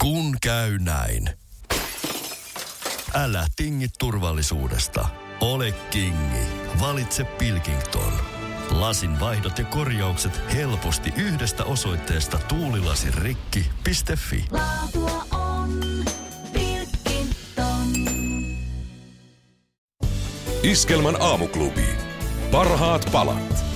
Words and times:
Kun 0.00 0.36
käy 0.42 0.78
näin. 0.78 1.30
Älä 3.14 3.46
tingi 3.56 3.86
turvallisuudesta. 3.98 5.08
Ole 5.40 5.72
kingi. 5.72 6.46
Valitse 6.80 7.24
Pilkington. 7.24 8.12
Lasin 8.70 9.20
vaihdot 9.20 9.58
ja 9.58 9.64
korjaukset 9.64 10.40
helposti 10.54 11.12
yhdestä 11.16 11.64
osoitteesta 11.64 12.38
tuulilasirikki.fi. 12.38 14.44
Laatua 14.50 15.26
on 15.32 15.80
Pilkington. 16.52 17.86
Iskelmän 20.62 21.22
aamuklubi. 21.22 21.88
Parhaat 22.50 23.08
palat. 23.12 23.69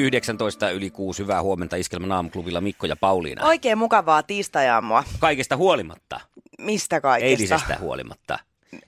19 0.00 0.70
yli 0.70 0.90
6, 0.90 1.22
hyvää 1.22 1.42
huomenta 1.42 1.76
Iskelmän 1.76 2.12
aamuklubilla 2.12 2.60
Mikko 2.60 2.86
ja 2.86 2.96
Pauliina. 2.96 3.46
Oikein 3.46 3.78
mukavaa 3.78 4.22
tiistajaamua. 4.22 5.04
Kaikesta 5.18 5.56
huolimatta, 5.56 6.20
Mistä 6.58 7.00
kaikesta? 7.00 7.28
eilisestä 7.28 7.76
huolimatta. 7.80 8.38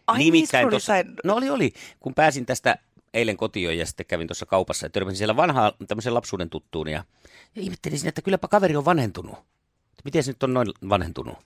Ai 0.06 0.18
niin, 0.18 0.48
oli 0.64 0.70
tossa, 0.70 0.92
no 1.24 1.34
oli, 1.34 1.50
oli. 1.50 1.72
Kun 2.00 2.14
pääsin 2.14 2.46
tästä 2.46 2.78
eilen 3.14 3.36
kotiin 3.36 3.78
ja 3.78 3.86
sitten 3.86 4.06
kävin 4.06 4.28
tuossa 4.28 4.46
kaupassa 4.46 4.86
ja 4.86 4.90
törmäsin 4.90 5.18
siellä 5.18 5.36
vanhaa 5.36 5.72
tämmöisen 5.88 6.14
lapsuuden 6.14 6.50
tuttuun 6.50 6.88
ja, 6.88 7.04
ja 7.56 7.62
ihmettelin 7.62 7.98
siinä, 7.98 8.08
että 8.08 8.22
kylläpä 8.22 8.48
kaveri 8.48 8.76
on 8.76 8.84
vanhentunut. 8.84 9.38
Miten 10.04 10.22
se 10.22 10.30
nyt 10.30 10.42
on 10.42 10.54
noin 10.54 10.68
vanhentunut? 10.88 11.38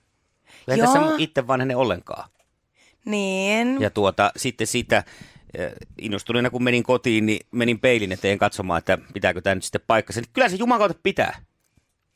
Ei 0.68 0.78
tässä 0.78 0.98
itse 1.18 1.46
vanhene 1.46 1.76
ollenkaan. 1.76 2.30
Niin. 3.04 3.80
Ja 3.80 3.90
tuota, 3.90 4.32
sitten 4.36 4.66
siitä 4.66 5.04
innostuneena 5.98 6.50
kun 6.50 6.62
menin 6.64 6.82
kotiin, 6.82 7.26
niin 7.26 7.46
menin 7.50 7.78
peilin 7.80 8.12
eteen 8.12 8.38
katsomaan, 8.38 8.78
että 8.78 8.98
pitääkö 9.14 9.40
tämä 9.40 9.54
nyt 9.54 9.64
sitten 9.64 9.80
paikkansa. 9.86 10.20
Kyllä 10.32 10.48
se 10.48 10.56
Jumalan 10.56 10.78
kautta 10.80 11.00
pitää. 11.02 11.38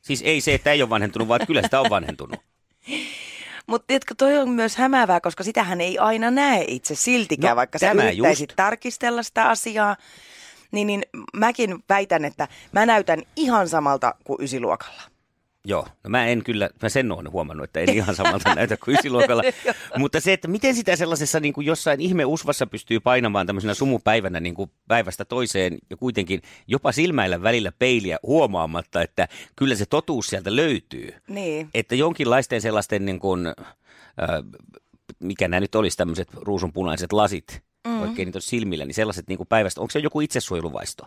Siis 0.02 0.22
ei 0.22 0.40
se, 0.40 0.54
että 0.54 0.72
ei 0.72 0.82
ole 0.82 0.90
vanhentunut, 0.90 1.28
vaan 1.28 1.40
kyllä 1.46 1.62
sitä 1.62 1.80
on 1.80 1.90
vanhentunut. 1.90 2.40
Mutta 3.66 3.86
tiedätkö, 3.86 4.14
toi 4.18 4.38
on 4.38 4.50
myös 4.50 4.76
hämäävää, 4.76 5.20
koska 5.20 5.44
sitähän 5.44 5.80
ei 5.80 5.98
aina 5.98 6.30
näe 6.30 6.64
itse 6.68 6.94
siltikään, 6.94 7.52
No, 7.52 7.56
vaikka 7.56 7.78
sä 7.78 7.92
yrittäisit 7.92 8.50
just. 8.50 8.56
tarkistella 8.56 9.22
sitä 9.22 9.48
asiaa. 9.48 9.96
Niin, 10.72 10.86
niin 10.86 11.02
mäkin 11.36 11.84
väitän, 11.88 12.24
että 12.24 12.48
mä 12.72 12.86
näytän 12.86 13.22
ihan 13.36 13.68
samalta 13.68 14.14
kuin 14.24 14.36
ysiluokalla. 14.40 15.11
Joo, 15.64 15.86
no 16.04 16.10
mä 16.10 16.26
en 16.26 16.44
kyllä, 16.44 16.70
mä 16.82 16.88
sen 16.88 17.12
olen 17.12 17.32
huomannut, 17.32 17.64
että 17.64 17.80
en 17.80 17.88
ihan 17.88 18.14
samalta 18.14 18.54
näytä 18.56 18.76
kuin 18.76 18.94
ysiluokalla. 18.98 19.42
Mutta 19.98 20.20
se, 20.20 20.32
että 20.32 20.48
miten 20.48 20.74
sitä 20.74 20.96
sellaisessa 20.96 21.40
niin 21.40 21.52
kuin 21.52 21.66
jossain 21.66 22.00
ihme 22.00 22.24
usvassa 22.24 22.66
pystyy 22.66 23.00
painamaan 23.00 23.46
tämmöisenä 23.46 23.74
sumupäivänä 23.74 24.40
niin 24.40 24.54
kuin 24.54 24.70
päivästä 24.88 25.24
toiseen 25.24 25.78
ja 25.90 25.96
kuitenkin 25.96 26.42
jopa 26.66 26.92
silmäillä 26.92 27.42
välillä 27.42 27.72
peiliä 27.78 28.18
huomaamatta, 28.22 29.02
että 29.02 29.28
kyllä 29.56 29.74
se 29.74 29.86
totuus 29.86 30.26
sieltä 30.26 30.56
löytyy. 30.56 31.14
Niin. 31.28 31.68
Että 31.74 31.94
jonkinlaisten 31.94 32.60
sellaisten, 32.60 33.04
niin 33.04 33.20
kuin, 33.20 33.46
äh, 33.46 33.54
mikä 35.18 35.48
nämä 35.48 35.60
nyt 35.60 35.74
olisi 35.74 35.96
tämmöiset 35.96 36.28
ruusunpunaiset 36.34 37.12
lasit, 37.12 37.62
mm. 37.86 38.02
oikein 38.02 38.26
niitä 38.26 38.40
silmillä, 38.40 38.84
niin 38.84 38.94
sellaiset 38.94 39.28
niin 39.28 39.36
kuin 39.36 39.48
päivästä, 39.48 39.80
onko 39.80 39.90
se 39.90 39.98
joku 39.98 40.20
itsesuojeluvaisto? 40.20 41.06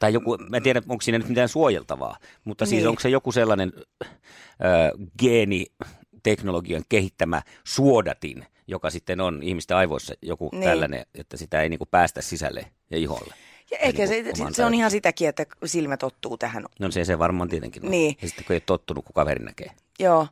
Tai 0.00 0.12
joku, 0.12 0.36
mä 0.50 0.56
en 0.56 0.62
tiedä, 0.62 0.82
onko 0.88 1.00
siinä 1.02 1.18
nyt 1.18 1.28
mitään 1.28 1.48
suojeltavaa, 1.48 2.16
mutta 2.44 2.66
siis 2.66 2.80
Niin. 2.82 2.88
onko 2.88 3.00
se 3.00 3.08
joku 3.08 3.32
sellainen 3.32 3.72
äh, 4.04 4.90
geeniteknologian 5.18 6.82
kehittämä 6.88 7.42
suodatin, 7.64 8.46
joka 8.66 8.90
sitten 8.90 9.20
on 9.20 9.42
ihmisten 9.42 9.76
aivoissa 9.76 10.14
joku 10.22 10.48
Niin. 10.52 10.64
tällainen, 10.64 11.06
että 11.14 11.36
sitä 11.36 11.62
ei 11.62 11.68
niin 11.68 11.78
kuin 11.78 11.88
päästä 11.90 12.22
sisälle 12.22 12.66
ja 12.90 12.98
iholle. 12.98 13.34
Ja 13.70 13.78
ehkä 13.78 14.06
se, 14.06 14.22
niin 14.22 14.34
omaan 14.40 14.54
se 14.54 14.64
on 14.64 14.74
ihan 14.74 14.90
sitäkin, 14.90 15.28
että 15.28 15.46
silmä 15.64 15.96
tottuu 15.96 16.38
tähän. 16.38 16.64
No 16.80 16.90
se 16.90 17.04
se 17.04 17.18
varmaan 17.18 17.48
tietenkin 17.48 17.84
on. 17.84 17.90
Niin. 17.90 18.16
Ja 18.22 18.28
sitten 18.28 18.44
kun 18.44 18.54
ei 18.54 18.56
ole 18.56 18.62
tottunut, 18.66 19.04
kun 19.04 19.14
kaveri 19.14 19.44
näkee. 19.44 19.70
Joo, 19.98 20.26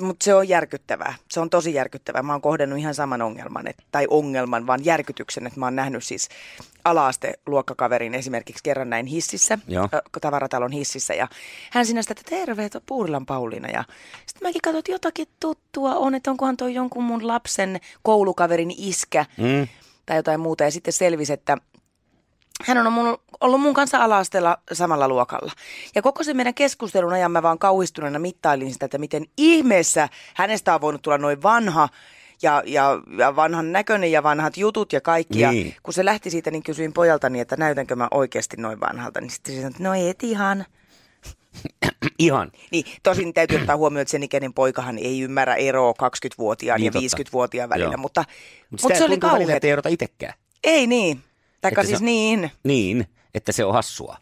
mutta 0.00 0.24
se 0.24 0.34
on 0.34 0.48
järkyttävää. 0.48 1.14
Se 1.30 1.40
on 1.40 1.50
tosi 1.50 1.74
järkyttävää. 1.74 2.22
Mä 2.22 2.32
oon 2.32 2.40
kohdannut 2.40 2.78
ihan 2.78 2.94
saman 2.94 3.22
ongelman, 3.22 3.66
et, 3.68 3.76
tai 3.92 4.06
ongelman, 4.10 4.66
vaan 4.66 4.84
järkytyksen, 4.84 5.46
että 5.46 5.60
mä 5.60 5.66
oon 5.66 5.76
nähnyt 5.76 6.04
siis 6.04 6.28
alaaste 6.84 7.32
luokkakaverin 7.46 8.14
esimerkiksi 8.14 8.62
kerran 8.64 8.90
näin 8.90 9.06
hississä, 9.06 9.58
Joo. 9.68 9.88
ö, 9.94 10.02
tavaratalon 10.20 10.72
hississä, 10.72 11.14
ja 11.14 11.28
hän 11.70 11.86
sinä 11.86 12.02
sitä, 12.02 12.14
että 12.18 12.30
terve, 12.30 12.70
Puurilan 12.86 13.26
Pauliina, 13.26 13.68
ja 13.68 13.84
sitten 14.26 14.48
mäkin 14.48 14.62
katsoin, 14.62 14.78
että 14.78 14.92
jotakin 14.92 15.28
tuttua 15.40 15.94
on, 15.94 16.14
että 16.14 16.30
onkohan 16.30 16.56
toi 16.56 16.74
jonkun 16.74 17.04
mun 17.04 17.26
lapsen 17.26 17.80
koulukaverin 18.02 18.74
iskä, 18.78 19.26
Mm. 19.36 19.68
tai 20.06 20.16
jotain 20.16 20.40
muuta, 20.40 20.64
ja 20.64 20.70
sitten 20.70 20.92
selvisi, 20.92 21.32
että 21.32 21.56
hän 22.64 22.86
on 22.86 22.92
mun, 22.92 23.18
ollut 23.40 23.60
mun 23.60 23.74
kanssa 23.74 23.98
ala-asteella 23.98 24.58
samalla 24.72 25.08
luokalla. 25.08 25.52
Ja 25.94 26.02
koko 26.02 26.24
sen 26.24 26.36
meidän 26.36 26.54
keskustelun 26.54 27.12
ajan 27.12 27.32
mä 27.32 27.42
vaan 27.42 27.58
kauhistuneena 27.58 28.18
mittailin 28.18 28.72
sitä, 28.72 28.84
että 28.84 28.98
miten 28.98 29.24
ihmeessä 29.36 30.08
hänestä 30.34 30.74
on 30.74 30.80
voinut 30.80 31.02
tulla 31.02 31.18
noin 31.18 31.42
vanha 31.42 31.88
ja, 32.42 32.62
ja, 32.66 33.00
ja 33.18 33.36
vanhan 33.36 33.72
näköinen 33.72 34.12
ja 34.12 34.22
vanhat 34.22 34.56
jutut 34.56 34.92
ja 34.92 35.00
kaikki. 35.00 35.40
Ja 35.40 35.50
Niin. 35.52 35.76
kun 35.82 35.94
se 35.94 36.04
lähti 36.04 36.30
siitä, 36.30 36.50
niin 36.50 36.62
kysyin 36.62 36.92
pojaltani, 36.92 37.40
että 37.40 37.56
näytänkö 37.56 37.96
mä 37.96 38.08
oikeasti 38.10 38.56
noin 38.56 38.80
vanhalta. 38.80 39.20
Niin 39.20 39.30
sitten 39.30 39.54
se 39.54 39.60
sanoi, 39.60 39.70
että 39.70 39.82
no 39.82 39.94
et 39.94 40.22
ihan. 40.22 40.64
Ihan. 42.18 42.52
Niin, 42.70 42.84
tosin 43.02 43.34
täytyy 43.34 43.58
ottaa 43.60 43.76
huomioon, 43.76 44.02
että 44.02 44.10
sen 44.10 44.22
ikäinen 44.22 44.54
poikahan 44.54 44.98
ei 44.98 45.20
ymmärrä 45.20 45.54
eroa 45.54 45.92
20-vuotiaan 45.92 46.80
Niin, 46.80 46.92
ja 46.94 47.00
totta. 47.00 47.16
20-vuotiaan 47.22 47.68
välillä, 47.68 47.92
Joo. 47.92 47.96
mutta, 48.00 48.24
Mutta 48.70 48.86
mutta 48.88 48.98
se 48.98 49.04
oli 49.04 49.52
että 49.52 49.66
ei 49.66 49.70
erota 49.72 49.88
itsekään. 49.88 50.34
Ei 50.64 50.86
niin. 50.86 51.22
Taikka 51.60 51.82
siis 51.84 51.98
se- 51.98 52.04
niin. 52.04 52.50
Niin, 52.64 53.06
että 53.34 53.52
se 53.52 53.64
on 53.64 53.72
hassua. 53.72 54.16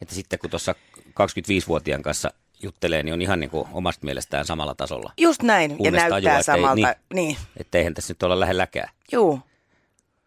Että 0.00 0.14
sitten 0.14 0.38
kun 0.38 0.50
tuossa 0.50 0.74
25-vuotiaan 1.08 2.02
kanssa 2.02 2.32
juttelee, 2.62 3.02
niin 3.02 3.12
on 3.14 3.22
ihan 3.22 3.40
niin 3.40 3.50
kuin 3.50 3.68
omasta 3.72 4.04
mielestään 4.04 4.44
samalla 4.46 4.74
tasolla. 4.74 5.12
Just 5.18 5.42
näin, 5.42 5.70
ja 5.70 5.76
Kunnes 5.76 5.92
näyttää 5.92 6.10
tajuaa, 6.10 6.38
että 6.40 6.52
ei- 6.54 6.60
samalta. 6.60 6.74
niin. 6.74 6.96
niin. 7.14 7.36
Että 7.56 7.78
eihän 7.78 7.94
tässä 7.94 8.10
nyt 8.12 8.22
olla 8.22 8.40
lähelläkään. 8.40 8.88
Juu. 9.12 9.40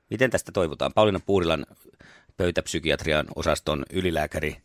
Miten 0.09 0.31
tästä 0.31 0.51
toivotaan? 0.51 0.93
Pauliina 0.93 1.19
Puurilan 1.25 1.65
pöytäpsykiatrian 2.37 3.25
osaston 3.35 3.85
ylilääkäri 3.93 4.57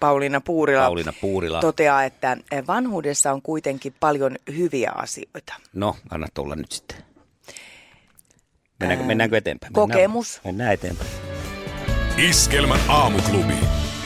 Pauliina 0.00 0.40
Puurila 0.40 0.82
Pauliina 0.84 1.12
Puurila. 1.20 1.60
toteaa, 1.60 2.04
että 2.04 2.36
vanhuudessa 2.66 3.32
on 3.32 3.42
kuitenkin 3.42 3.94
paljon 4.00 4.36
hyviä 4.56 4.92
asioita. 4.94 5.54
No, 5.72 5.96
anna 6.10 6.26
tulla 6.34 6.56
nyt 6.56 6.72
sitten. 6.72 6.96
Mennäänkö, 8.80 9.04
mennäänkö 9.04 9.36
eteenpäin? 9.36 9.72
Mennään- 9.72 9.88
kokemus. 9.88 10.40
Mennään 10.44 10.72
eteenpäin. 10.72 11.10
Iskelmän 12.28 12.80
aamuklubi. 12.88 13.54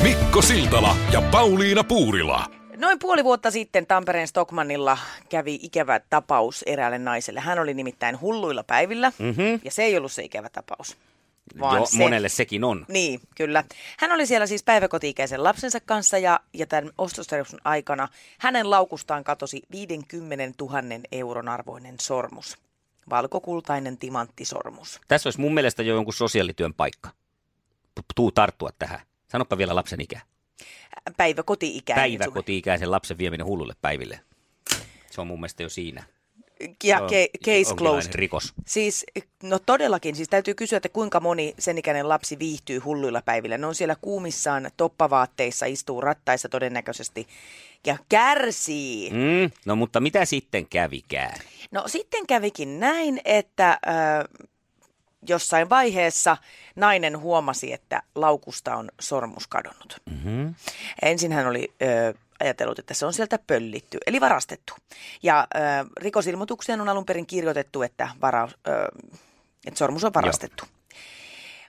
Mikko 0.03 0.42
Siltala 0.42 0.97
ja 1.12 1.22
Pauliina 1.22 1.84
Puurila. 1.84 2.44
Noin 2.76 2.98
puoli 2.98 3.25
vuotta 3.25 3.50
sitten 3.50 3.86
Tampereen 3.86 4.28
Stockmannilla 4.28 4.98
kävi 5.28 5.59
ikävä 5.62 6.00
tapaus 6.10 6.62
eräälle 6.62 6.98
naiselle. 6.98 7.41
Hän 7.41 7.59
oli 7.59 7.75
nimittäin 7.75 8.20
hulluilla 8.20 8.64
päivillä, 8.64 9.12
mm-hmm. 9.19 9.60
ja 9.64 9.70
se 9.70 9.82
ei 9.82 9.97
ollut 9.97 10.12
se 10.12 10.22
ikävä 10.22 10.48
tapaus. 10.48 10.97
Vaan 11.60 11.76
Joo, 11.76 11.86
se, 11.86 11.98
monelle 11.98 12.28
sekin 12.28 12.64
on. 12.64 12.86
Niin, 12.88 13.20
kyllä. 13.36 13.64
Hän 13.98 14.12
oli 14.12 14.26
siellä 14.26 14.47
siis 14.47 14.62
päiväkoti-ikäisen 14.62 15.44
lapsensa 15.44 15.78
kanssa 15.80 16.19
ja, 16.19 16.41
ja 16.54 16.66
tämän 16.66 16.91
ostosreissun 16.98 17.60
aikana 17.64 18.09
hänen 18.38 18.70
laukustaan 18.70 19.25
katosi 19.25 19.62
50 19.70 20.64
000 20.64 20.82
euron 21.12 21.48
arvoinen 21.48 21.94
sormus. 22.00 22.59
Valkokultainen 23.10 23.98
timanttisormus. 23.98 25.00
Tässä 25.09 25.26
olisi 25.26 25.41
mun 25.41 25.54
mielestä 25.54 25.82
jo 25.82 25.94
jonkun 25.94 26.15
sosiaalityön 26.15 26.75
paikka. 26.75 27.10
Tuu 28.15 28.32
tarttua 28.32 28.71
tähän. 28.78 29.00
Sanoppa 29.28 29.59
vielä 29.59 29.75
lapsen 29.75 30.00
ikä. 30.00 30.21
Päiväkoti-ikäinen. 31.16 32.03
Päiväkoti-ikäisen 32.03 32.91
lapsen 32.91 33.19
vieminen 33.19 33.47
hullulle 33.47 33.75
päiville. 33.82 34.21
Se 35.10 35.21
on 35.21 35.26
mun 35.26 35.41
mielestä 35.41 35.62
jo 35.62 35.69
siinä. 35.69 36.04
Ja 36.84 36.98
ke- 36.98 37.38
case 37.44 37.75
closed. 37.75 38.15
rikos. 38.15 38.54
Siis, 38.66 39.06
no 39.43 39.59
todellakin, 39.59 40.16
siis 40.16 40.28
täytyy 40.28 40.54
kysyä, 40.54 40.76
että 40.76 40.88
kuinka 40.88 41.21
moni 41.21 41.54
sen 41.59 41.78
ikäinen 41.78 42.09
lapsi 42.09 42.38
viihtyy 42.38 42.78
hulluilla 42.78 43.22
päivillä. 43.22 43.59
Ne 43.59 43.66
on 43.66 43.75
siellä 43.75 43.97
kuumissaan 44.00 44.71
toppavaatteissa, 44.76 45.66
istuu 45.66 46.00
rattaissa 46.00 46.48
todennäköisesti 46.48 47.26
ja 47.87 47.97
kärsii. 48.09 49.10
Mm, 49.10 49.50
no 49.65 49.76
mutta 49.76 50.00
mitä 50.00 50.24
sitten 50.24 50.66
kävikään? 50.66 51.41
No 51.71 51.83
sitten 51.86 52.27
kävikin 52.27 52.80
näin, 52.80 53.21
että 53.24 53.78
ö, 53.86 54.45
jossain 55.28 55.71
vaiheessa 55.71 56.36
nainen 56.77 57.18
huomasi, 57.18 57.72
että 57.72 58.03
laukusta 58.15 58.77
on 58.77 58.89
sormus 59.01 59.47
kadonnut. 59.47 59.97
Mm-hmm. 60.10 60.54
Ensin 61.03 61.33
hän 61.33 61.47
oli 61.47 61.72
ö, 61.83 62.15
ajatellut, 62.41 62.78
että 62.78 62.95
se 62.95 63.07
on 63.07 63.13
sieltä 63.13 63.39
pöllitty, 63.47 63.98
eli 64.07 64.21
varastettu. 64.21 64.75
Ja 65.22 65.48
ö, 65.54 65.59
rikosilmoitukseen 66.01 66.81
on 66.81 66.89
alun 66.89 67.07
perin 67.07 67.27
kirjoitettu, 67.27 67.83
että, 67.83 68.09
vara, 68.21 68.48
ö, 68.69 68.71
että 69.66 69.78
sormus 69.78 70.04
on 70.04 70.15
varastettu. 70.15 70.65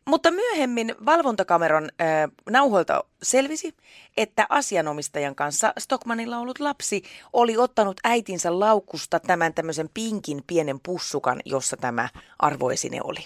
Mutta 0.05 0.31
myöhemmin 0.31 0.95
valvontakameran 1.05 1.83
ö, 1.83 2.05
nauhoilta 2.49 3.03
selvisi, 3.23 3.75
että 4.17 4.45
asianomistajan 4.49 5.35
kanssa 5.35 5.73
Stockmanilla 5.79 6.37
ollut 6.37 6.59
lapsi 6.59 7.03
oli 7.33 7.57
ottanut 7.57 7.99
äitinsä 8.03 8.59
laukusta 8.59 9.19
tämän 9.19 9.53
tämmöisen 9.53 9.89
pinkin 9.93 10.43
pienen 10.47 10.79
pussukan, 10.79 11.39
jossa 11.45 11.77
tämä 11.77 12.09
arvoesine 12.39 12.99
oli. 13.03 13.23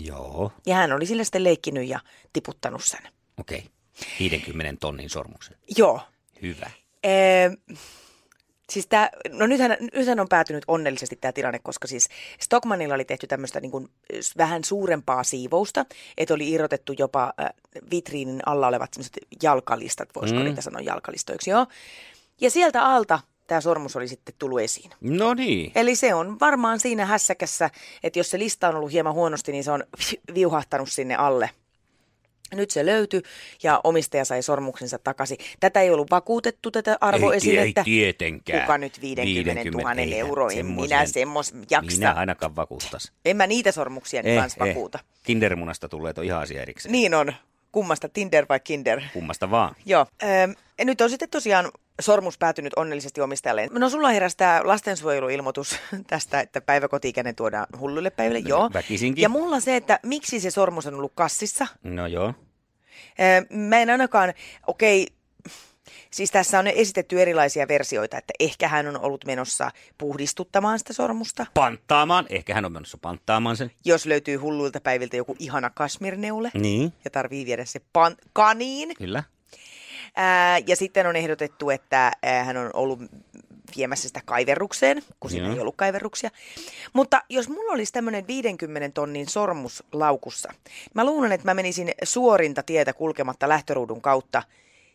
Joo, 0.00 0.52
Ja 0.66 0.74
hän 0.74 0.92
oli 0.92 1.06
sille 1.06 1.24
sitten 1.24 1.44
leikkinyt 1.44 1.88
ja 1.88 2.00
tiputtanut 2.32 2.84
sen. 2.84 3.00
okei. 3.40 3.58
Okay. 3.58 3.70
50 4.20 4.80
tonnin 4.80 5.10
sormuksen. 5.10 5.56
Joo. 5.76 6.00
Hyvä. 6.42 6.70
Ee, 7.02 7.50
Siis 8.70 8.86
tää, 8.86 9.10
no 9.30 9.46
nythän, 9.46 9.76
nythän 9.94 10.20
on 10.20 10.28
päätynyt 10.28 10.64
onnellisesti 10.68 11.16
tämä 11.16 11.32
tilanne, 11.32 11.58
koska 11.58 11.88
siis 11.88 12.08
Stockmanilla 12.40 12.94
oli 12.94 13.04
tehty 13.04 13.26
tämmöistä 13.26 13.60
niin 13.60 13.70
kuin 13.70 13.88
vähän 14.36 14.64
suurempaa 14.64 15.24
siivousta, 15.24 15.86
että 16.18 16.34
oli 16.34 16.50
irrotettu 16.50 16.94
jopa 16.98 17.32
äh, 17.40 17.50
vitriinin 17.90 18.40
alla 18.46 18.68
olevat 18.68 18.94
semmoiset 18.94 19.18
jalkalistat, 19.42 20.08
voisiko 20.14 20.40
mm. 20.40 20.44
niitä 20.44 20.60
sanoa 20.60 20.80
jalkalistoiksi, 20.80 21.50
joo. 21.50 21.66
Ja 22.40 22.50
sieltä 22.50 22.84
alta 22.84 23.20
tämä 23.46 23.60
sormus 23.60 23.96
oli 23.96 24.08
sitten 24.08 24.34
tullut 24.38 24.60
esiin. 24.60 24.90
No 25.00 25.34
niin. 25.34 25.72
Eli 25.74 25.96
se 25.96 26.14
on 26.14 26.40
varmaan 26.40 26.80
siinä 26.80 27.06
hässäkässä, 27.06 27.70
että 28.02 28.18
jos 28.18 28.30
se 28.30 28.38
lista 28.38 28.68
on 28.68 28.76
ollut 28.76 28.92
hieman 28.92 29.14
huonosti, 29.14 29.52
niin 29.52 29.64
se 29.64 29.70
on 29.70 29.84
viuhahtanut 30.34 30.90
sinne 30.90 31.14
alle. 31.14 31.50
Nyt 32.52 32.70
se 32.70 32.86
löytyi 32.86 33.22
ja 33.62 33.80
omistaja 33.84 34.24
sai 34.24 34.42
sormuksensa 34.42 34.98
takaisin. 34.98 35.36
Tätä 35.60 35.80
ei 35.80 35.90
ollut 35.90 36.10
vakuutettu, 36.10 36.70
tätä 36.70 36.98
arvoesinettä. 37.00 37.60
Ei, 37.60 37.74
ei 37.76 37.84
tietenkään. 37.84 38.60
Kuka 38.60 38.78
nyt 38.78 39.00
50 39.00 39.70
000 39.70 39.92
eihän 39.92 40.18
euroa, 40.18 40.48
en 40.50 40.56
semmoisen- 40.56 40.96
minä 40.96 41.06
semmos 41.06 41.54
jaksa. 41.70 41.96
Minä 41.98 42.12
ainakaan 42.12 42.56
vakuuttas. 42.56 43.12
En 43.24 43.36
mä 43.36 43.46
niitä 43.46 43.72
sormuksia 43.72 44.20
eh, 44.24 44.38
kanssa 44.40 44.60
vakuuta. 44.60 44.98
Kindermunasta 45.22 45.88
tulee 45.88 46.12
on 46.18 46.24
ihan 46.24 46.40
asia 46.42 46.62
erikseen. 46.62 46.92
Niin 46.92 47.14
on. 47.14 47.32
Kummasta, 47.72 48.08
Tinder 48.08 48.46
vai 48.48 48.60
Kinder? 48.60 49.00
Kummasta 49.12 49.50
vaan. 49.50 49.74
Joo. 49.86 50.06
Öö, 50.22 50.48
nyt 50.84 51.00
on 51.00 51.10
sitten 51.10 51.28
tosiaan 51.28 51.70
sormus 52.00 52.38
päätynyt 52.38 52.72
onnellisesti 52.76 53.20
omistajalle. 53.20 53.68
No 53.72 53.88
sulla 53.90 54.08
heräsi 54.08 54.36
tämä 54.36 54.60
lastensuojeluilmoitus 54.64 55.76
tästä, 56.06 56.40
että 56.40 56.60
päiväkoti-ikäinen 56.60 57.34
tuodaan 57.34 57.66
hulluille 57.80 58.10
päiville. 58.10 58.38
Joo. 58.48 58.70
väkisinkin. 58.74 59.22
Ja 59.22 59.28
mulla 59.28 59.60
se, 59.60 59.76
että 59.76 60.00
miksi 60.02 60.40
se 60.40 60.50
sormus 60.50 60.86
on 60.86 60.94
ollut 60.94 61.12
kassissa. 61.14 61.66
No 61.82 62.06
joo. 62.06 62.34
Mä 63.50 63.78
en 63.78 63.90
ainakaan, 63.90 64.34
okei, 64.66 65.06
siis 66.10 66.30
tässä 66.30 66.58
on 66.58 66.66
esitetty 66.66 67.22
erilaisia 67.22 67.68
versioita, 67.68 68.18
että 68.18 68.32
ehkä 68.40 68.68
hän 68.68 68.86
on 68.88 69.00
ollut 69.00 69.24
menossa 69.24 69.70
puhdistuttamaan 69.98 70.78
sitä 70.78 70.92
sormusta. 70.92 71.46
Panttaamaan. 71.54 72.26
Ehkä 72.28 72.54
hän 72.54 72.64
on 72.64 72.72
menossa 72.72 72.98
panttaamaan 73.02 73.56
sen. 73.56 73.70
Jos 73.84 74.06
löytyy 74.06 74.36
hulluilta 74.36 74.80
päiviltä 74.80 75.16
joku 75.16 75.36
ihana 75.38 75.70
kasmirneule 75.70 76.50
Niin. 76.54 76.92
ja 77.04 77.10
tarvii 77.10 77.46
viedä 77.46 77.64
se 77.64 77.78
pan- 77.98 78.16
kaniin. 78.32 78.94
Kyllä. 78.96 79.22
Ää, 80.16 80.58
ja 80.66 80.76
sitten 80.76 81.06
on 81.06 81.16
ehdotettu, 81.16 81.70
että 81.70 82.12
ää, 82.22 82.44
hän 82.44 82.56
on 82.56 82.70
ollut 82.74 83.00
viemässä 83.76 84.08
sitä 84.08 84.20
kaiverrukseen, 84.24 85.02
kun 85.20 85.30
siinä 85.30 85.46
Joo. 85.46 85.54
ei 85.54 85.60
ollut 85.60 85.76
kaiverruksia. 85.76 86.30
Mutta 86.92 87.22
jos 87.28 87.48
mulla 87.48 87.72
olisi 87.72 87.92
tämmöinen 87.92 88.26
50 88.26 88.88
tonnin 88.94 89.28
sormus 89.28 89.84
laukussa, 89.92 90.52
mä 90.94 91.04
luulen, 91.04 91.32
että 91.32 91.46
mä 91.46 91.54
menisin 91.54 91.90
suorinta 92.02 92.62
tietä 92.62 92.92
kulkematta 92.92 93.48
lähtöruudun 93.48 94.00
kautta 94.00 94.42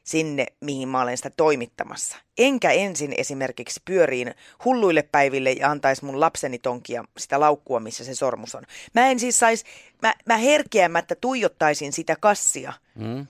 sinne, 0.04 0.46
mihin 0.62 0.90
mä 0.90 1.02
olen 1.02 1.18
sitä 1.18 1.30
toimittamassa. 1.38 2.18
Enkä 2.38 2.72
ensin 2.72 3.14
esimerkiksi 3.18 3.82
pyöriin 3.86 4.36
hulluille 4.66 5.04
päiville 5.04 5.52
ja 5.52 5.72
antaisi 5.72 6.06
mun 6.06 6.20
lapseni 6.20 6.60
tonkia 6.60 7.04
sitä 7.18 7.40
laukkua, 7.40 7.80
missä 7.80 8.04
se 8.04 8.16
sormus 8.16 8.56
on. 8.56 8.64
Mä 8.94 9.08
en 9.08 9.20
siis 9.20 9.40
sais, 9.40 9.64
mä, 10.02 10.14
mä 10.26 10.38
herkeämättä 10.38 11.16
tuijottaisin 11.16 11.94
sitä 11.94 12.16
kassia 12.20 12.74
Mm. 12.96 13.28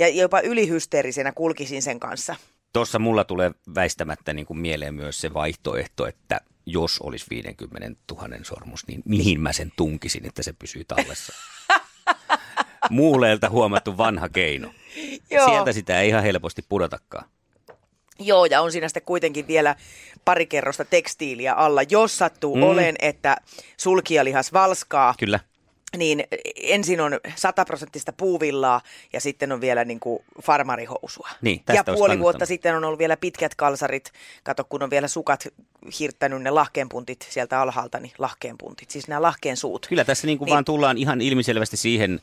Ja 0.00 0.08
jopa 0.08 0.40
ylihysteerisenä 0.40 1.32
kulkisin 1.32 1.82
sen 1.82 2.00
kanssa. 2.00 2.36
Tuossa 2.72 2.98
mulla 2.98 3.24
tulee 3.24 3.50
väistämättä 3.74 4.32
niin 4.32 4.46
kuin 4.46 4.58
mieleen 4.58 4.94
myös 4.94 5.20
se 5.20 5.34
vaihtoehto, 5.34 6.06
että 6.06 6.40
jos 6.66 6.98
olisi 6.98 7.26
50 7.30 7.90
000 8.12 8.28
sormus, 8.42 8.86
niin 8.86 9.02
mihin 9.04 9.40
mä 9.40 9.52
sen 9.52 9.72
tunkisin, 9.76 10.26
että 10.26 10.42
se 10.42 10.52
pysyy 10.52 10.84
tallessa. 10.84 11.32
Muuleelta 12.90 13.50
huomattu 13.50 13.96
vanha 13.96 14.28
keino. 14.28 14.72
Joo. 15.30 15.48
Sieltä 15.48 15.72
sitä 15.72 16.00
ei 16.00 16.08
ihan 16.08 16.22
helposti 16.22 16.62
pudotakaan. 16.68 17.24
Joo, 18.18 18.44
ja 18.44 18.60
on 18.60 18.72
siinä 18.72 18.88
sitten 18.88 19.02
kuitenkin 19.02 19.46
vielä 19.46 19.76
pari 20.24 20.46
kerrosta 20.46 20.84
tekstiiliä 20.84 21.52
alla. 21.54 21.82
Jos 21.90 22.18
sattuu 22.18 22.56
Mm. 22.56 22.62
olen, 22.62 22.94
että 22.98 23.36
sulkijalihas 23.76 24.52
valskaa, 24.52 25.14
Kyllä. 25.18 25.40
Niin 25.96 26.24
ensin 26.56 27.00
on 27.00 27.20
sataprosenttista 27.36 28.12
puuvillaa 28.12 28.80
ja 29.12 29.20
sitten 29.20 29.52
on 29.52 29.60
vielä 29.60 29.84
niin 29.84 30.00
kuin 30.00 30.22
farmarihousua. 30.42 31.28
Niin, 31.42 31.62
ja 31.72 31.84
puoli 31.84 32.18
vuotta 32.18 32.46
sitten 32.46 32.76
on 32.76 32.84
ollut 32.84 32.98
vielä 32.98 33.16
pitkät 33.16 33.54
kalsarit. 33.54 34.12
Kato, 34.42 34.64
kun 34.64 34.82
on 34.82 34.90
vielä 34.90 35.08
sukat 35.08 35.48
hirttänyt 36.00 36.42
ne 36.42 36.50
lahkeenpuntit 36.50 37.26
sieltä 37.30 37.60
alhaalta, 37.60 38.00
niin 38.00 38.12
lahkeenpuntit, 38.18 38.90
siis 38.90 39.08
nämä 39.08 39.22
lahkeen 39.22 39.56
suut. 39.56 39.86
Kyllä 39.88 40.04
tässä 40.04 40.26
niin 40.26 40.38
kuin 40.38 40.46
Niin. 40.46 40.52
vaan 40.54 40.64
tullaan 40.64 40.98
ihan 40.98 41.20
ilmiselvästi 41.20 41.76
siihen 41.76 42.20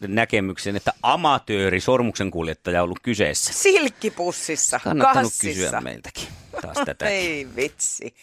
näkemykseen, 0.00 0.76
että 0.76 0.92
amatööri 1.02 1.80
sormuksen 1.80 2.30
kuljettaja 2.30 2.80
on 2.80 2.84
ollut 2.84 3.00
kyseessä. 3.02 3.52
Silkkipussissa, 3.52 4.80
Kannattanut 4.84 5.22
kassissa. 5.32 5.62
kysyä 5.64 5.80
meiltäkin 5.80 6.28
taas 6.62 6.76
tätä. 6.86 7.08
Ei 7.18 7.46
vitsi. 7.56 8.14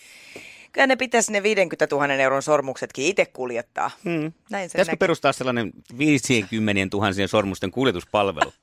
Kyllä 0.72 0.88
ne 0.88 0.96
pitäisi 0.96 1.32
ne 1.32 1.44
50 1.44 1.88
000 1.92 2.14
euron 2.14 2.42
sormuksetkin 2.42 3.06
itse 3.06 3.26
kuljettaa. 3.26 3.92
Hmm. 4.04 4.32
Näin 4.50 4.70
se 4.70 4.74
Pitäisikö 4.74 4.98
perustaa 4.98 5.34
sellainen 5.34 5.72
50 5.98 6.98
000 6.98 7.28
sormusten 7.28 7.72
kuljetuspalvelu? 7.72 8.54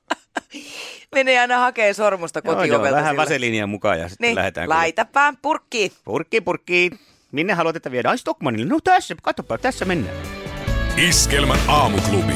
Menee 1.15 1.39
aina 1.39 1.59
hakee 1.59 1.93
sormusta 1.93 2.41
Joo, 2.43 2.53
joo, 2.53 2.61
kotiovelta. 2.61 2.95
vähän 2.95 3.11
sillä. 3.13 3.21
vaseliinia 3.21 3.67
mukaan 3.67 3.99
ja 3.99 4.09
sitten 4.09 4.27
Niin, 4.27 4.35
lähdetään. 4.35 4.69
laitapaan 4.69 5.37
purkkiin. 5.41 5.91
Purkki, 6.05 6.41
purkki. 6.41 6.91
Minne 7.31 7.53
haluat, 7.53 7.75
että 7.75 7.91
viedään? 7.91 8.11
Ai 8.11 8.17
Stockmanille. 8.17 8.65
No 8.65 8.79
tässä, 8.83 9.15
katsopa, 9.21 9.57
tässä 9.57 9.85
mennään. 9.85 10.17
Iskelmän 10.97 11.59
aamuklubi. 11.67 12.33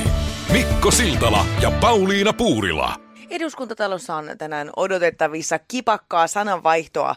Mikko 0.51 0.91
Siltala 0.91 1.45
ja 1.61 1.71
Pauliina 1.71 2.33
Puurila. 2.33 2.95
Eduskuntatalossa 3.29 4.15
on 4.15 4.25
tänään 4.37 4.69
odotettavissa 4.75 5.59
kipakkaa 5.67 6.27
sananvaihtoa 6.27 7.15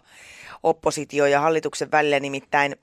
oppositio 0.62 1.26
ja 1.26 1.41
hallituksen 1.41 1.91
välillä 1.91 2.20
nimittäin. 2.20 2.76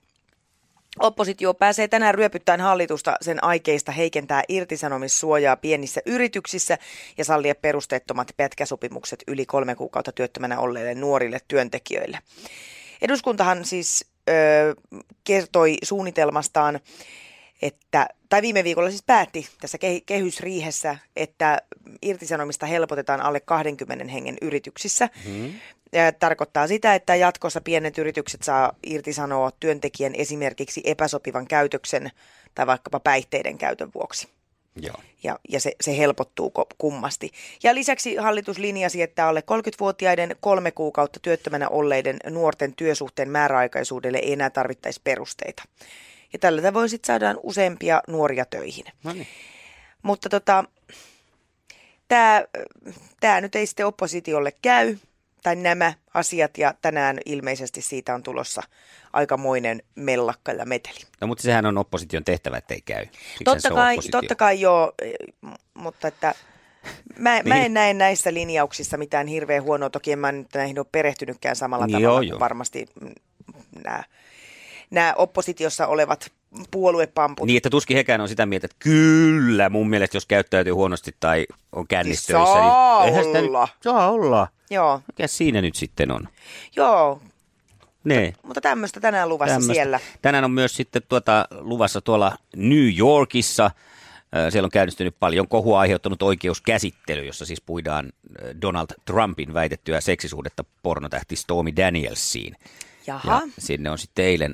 Oppositio 0.99 1.53
pääsee 1.53 1.87
tänään 1.87 2.15
ryöpyttämään 2.15 2.61
hallitusta 2.61 3.15
sen 3.21 3.43
aikeista 3.43 3.91
heikentää 3.91 4.43
irtisanomissuojaa 4.49 5.55
pienissä 5.55 6.01
yrityksissä 6.05 6.77
ja 7.17 7.25
sallia 7.25 7.55
perusteettomat 7.55 8.31
pätkäsopimukset 8.37 9.23
yli 9.27 9.45
kolme 9.45 9.75
kuukautta 9.75 10.11
työttömänä 10.11 10.59
olleille 10.59 10.95
nuorille 10.95 11.39
työntekijöille. 11.47 12.19
Eduskuntahan 13.01 13.65
siis 13.65 14.05
ö, 14.29 14.33
kertoi 15.23 15.77
suunnitelmastaan, 15.83 16.79
että, 17.61 18.07
tai 18.29 18.41
viime 18.41 18.63
viikolla 18.63 18.89
siis 18.89 19.03
päätti 19.03 19.47
tässä 19.61 19.77
ke- 19.77 20.03
kehysriihessä, 20.05 20.97
että 21.15 21.61
irtisanomista 22.01 22.65
helpotetaan 22.65 23.21
alle 23.21 23.39
20 23.39 24.13
hengen 24.13 24.37
yrityksissä. 24.41 25.09
Mm-hmm. 25.25 25.53
Tarkoittaa 26.19 26.67
sitä, 26.67 26.95
että 26.95 27.15
jatkossa 27.15 27.61
pienet 27.61 27.97
yritykset 27.97 28.43
saa 28.43 28.75
irtisanoa 28.83 29.51
työntekijän 29.59 30.15
esimerkiksi 30.15 30.81
epäsopivan 30.83 31.47
käytöksen 31.47 32.11
tai 32.55 32.67
vaikkapa 32.67 32.99
päihteiden 32.99 33.57
käytön 33.57 33.91
vuoksi. 33.95 34.27
Joo. 34.75 34.95
Ja, 35.23 35.39
ja 35.49 35.59
se, 35.59 35.71
se 35.81 35.97
helpottuu 35.97 36.53
kummasti. 36.77 37.31
Ja 37.63 37.75
lisäksi 37.75 38.15
hallitus 38.15 38.57
linjasi, 38.57 39.01
että 39.01 39.27
alle 39.27 39.43
30-vuotiaiden 39.51 40.35
kolme 40.39 40.71
kuukautta 40.71 41.19
työttömänä 41.19 41.69
olleiden 41.69 42.19
nuorten 42.29 42.75
työsuhteen 42.75 43.29
määräaikaisuudelle 43.29 44.17
ei 44.17 44.33
enää 44.33 44.49
tarvittaisi 44.49 45.01
perusteita. 45.03 45.63
Ja 46.33 46.39
tällä 46.39 46.61
tavoin 46.61 46.89
sitten 46.89 47.07
saadaan 47.07 47.39
useampia 47.43 48.01
nuoria 48.07 48.45
töihin. 48.45 48.85
No 49.03 49.13
niin. 49.13 49.27
Mutta 50.03 50.29
tota, 50.29 50.63
tämä 53.19 53.41
nyt 53.41 53.55
ei 53.55 53.65
sitten 53.65 53.85
oppositiolle 53.85 54.53
käy, 54.61 54.97
tai 55.43 55.55
nämä 55.55 55.93
asiat, 56.13 56.57
ja 56.57 56.73
tänään 56.81 57.17
ilmeisesti 57.25 57.81
siitä 57.81 58.15
on 58.15 58.23
tulossa 58.23 58.63
aikamoinen 59.13 59.83
mellakka 59.95 60.51
ja 60.51 60.65
meteli. 60.65 60.99
No 61.21 61.27
mutta 61.27 61.41
sehän 61.41 61.65
on 61.65 61.77
opposition 61.77 62.23
tehtävä, 62.23 62.57
ettei 62.57 62.81
käy. 62.81 63.05
Totta 63.43 63.69
kai, 63.71 63.97
totta 64.11 64.35
kai 64.35 64.61
joo, 64.61 64.93
mutta 65.73 66.07
että 66.07 66.35
mä, 67.17 67.41
mä 67.45 67.55
Niin. 67.55 67.65
en 67.65 67.73
näe 67.73 67.93
näissä 67.93 68.33
linjauksissa 68.33 68.97
mitään 68.97 69.27
hirveän 69.27 69.63
huonoa. 69.63 69.89
Toki 69.89 70.11
en 70.11 70.19
mä 70.19 70.31
nyt 70.31 70.47
näihin 70.53 70.79
ole 70.79 70.85
perehtynytkään 70.91 71.55
samalla 71.55 71.85
Joo, 71.89 71.99
tavalla 71.99 72.23
joo. 72.23 72.29
kuin 72.29 72.39
varmasti 72.39 72.85
nämä, 73.83 74.03
nämä 74.91 75.13
oppositiossa 75.17 75.87
olevat 75.87 76.31
puoluepamput. 76.71 77.47
Niin, 77.47 77.57
että 77.57 77.69
tuskin 77.69 77.97
hekään 77.97 78.21
on 78.21 78.27
sitä 78.29 78.45
mieltä, 78.45 78.65
että 78.65 78.77
kyllä 78.79 79.69
mun 79.69 79.89
mielestä, 79.89 80.17
jos 80.17 80.25
käyttäytyy 80.25 80.73
huonosti 80.73 81.15
tai 81.19 81.45
on 81.71 81.87
kännistöissä, 81.87 82.53
saa 82.53 82.99
niin 82.99 83.09
eihän 83.09 83.25
sitä 83.25 83.37
nyt, 83.41 83.47
olla. 83.47 83.67
saa 83.83 84.11
olla. 84.11 84.47
Joo, 84.73 85.01
Mikä 85.07 85.27
siinä 85.27 85.61
nyt 85.61 85.75
sitten 85.75 86.11
on? 86.11 86.27
joo, 86.75 87.21
Ne. 88.03 88.33
mutta 88.43 88.61
tämmöistä 88.61 88.99
tänään 88.99 89.29
luvassa 89.29 89.53
Tämmöstä. 89.53 89.73
siellä. 89.73 89.99
Tänään 90.21 90.43
on 90.43 90.51
myös 90.51 90.75
sitten 90.75 91.01
tuota, 91.09 91.47
luvassa 91.59 92.01
tuolla 92.01 92.37
New 92.55 92.97
Yorkissa. 92.97 93.71
Siellä 94.49 94.65
on 94.67 94.71
käynnistynyt 94.71 95.15
paljon 95.19 95.47
kohua 95.47 95.79
aiheuttanut 95.79 96.21
oikeuskäsittely, 96.23 97.25
jossa 97.25 97.45
siis 97.45 97.61
puidaan 97.61 98.11
Donald 98.61 98.87
Trumpin 99.05 99.53
väitettyä 99.53 100.01
seksisuhdetta 100.01 100.63
pornotähti 100.83 101.35
Stormy 101.35 101.75
Danielsiin. 101.75 102.55
Jaha, 103.07 103.33
Ja 103.33 103.41
sinne 103.59 103.89
on 103.89 103.97
sitten 103.97 104.25
eilen 104.25 104.53